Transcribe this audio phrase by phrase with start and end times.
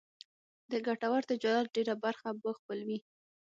[0.71, 2.99] د ګټور تجارت ډېره برخه به خپلوي.